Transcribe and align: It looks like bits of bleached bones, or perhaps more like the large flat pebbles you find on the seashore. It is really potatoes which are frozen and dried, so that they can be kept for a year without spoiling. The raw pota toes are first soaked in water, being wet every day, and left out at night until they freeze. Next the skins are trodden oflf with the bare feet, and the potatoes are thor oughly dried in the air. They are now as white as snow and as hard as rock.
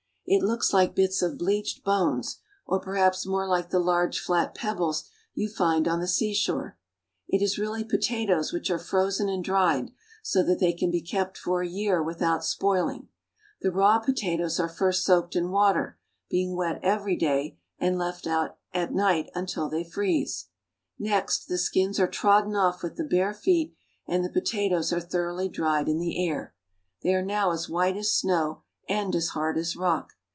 It 0.33 0.43
looks 0.43 0.71
like 0.71 0.95
bits 0.95 1.21
of 1.21 1.37
bleached 1.37 1.83
bones, 1.83 2.39
or 2.65 2.79
perhaps 2.79 3.25
more 3.25 3.45
like 3.45 3.69
the 3.69 3.79
large 3.81 4.17
flat 4.21 4.55
pebbles 4.55 5.09
you 5.33 5.49
find 5.49 5.89
on 5.89 5.99
the 5.99 6.07
seashore. 6.07 6.77
It 7.27 7.41
is 7.41 7.57
really 7.57 7.83
potatoes 7.83 8.53
which 8.53 8.71
are 8.71 8.79
frozen 8.79 9.27
and 9.27 9.43
dried, 9.43 9.91
so 10.23 10.41
that 10.43 10.59
they 10.61 10.71
can 10.71 10.89
be 10.89 11.01
kept 11.01 11.37
for 11.37 11.61
a 11.61 11.67
year 11.67 12.01
without 12.01 12.45
spoiling. 12.45 13.09
The 13.61 13.73
raw 13.73 14.01
pota 14.01 14.37
toes 14.37 14.57
are 14.57 14.69
first 14.69 15.03
soaked 15.03 15.35
in 15.35 15.49
water, 15.51 15.97
being 16.29 16.55
wet 16.55 16.79
every 16.81 17.17
day, 17.17 17.57
and 17.77 17.97
left 17.97 18.25
out 18.25 18.57
at 18.73 18.93
night 18.93 19.29
until 19.35 19.67
they 19.67 19.83
freeze. 19.83 20.47
Next 20.97 21.49
the 21.49 21.57
skins 21.57 21.99
are 21.99 22.07
trodden 22.07 22.53
oflf 22.53 22.83
with 22.83 22.95
the 22.95 23.03
bare 23.03 23.33
feet, 23.33 23.73
and 24.07 24.23
the 24.23 24.29
potatoes 24.31 24.93
are 24.93 25.01
thor 25.01 25.31
oughly 25.33 25.51
dried 25.51 25.89
in 25.89 25.99
the 25.99 26.25
air. 26.25 26.53
They 27.03 27.13
are 27.15 27.25
now 27.25 27.51
as 27.51 27.67
white 27.67 27.97
as 27.97 28.13
snow 28.13 28.61
and 28.87 29.13
as 29.13 29.29
hard 29.29 29.57
as 29.57 29.75
rock. 29.75 30.13